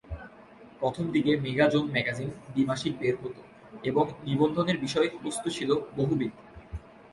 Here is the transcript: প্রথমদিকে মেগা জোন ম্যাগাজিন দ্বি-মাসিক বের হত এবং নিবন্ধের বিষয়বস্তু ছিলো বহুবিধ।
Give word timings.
প্রথমদিকে 0.79 1.31
মেগা 1.37 1.67
জোন 1.69 1.85
ম্যাগাজিন 1.91 2.29
দ্বি-মাসিক 2.53 2.93
বের 2.99 3.15
হত 3.21 3.35
এবং 3.83 4.05
নিবন্ধের 4.23 4.77
বিষয়বস্তু 4.77 5.47
ছিলো 5.49 5.75
বহুবিধ। 5.95 6.31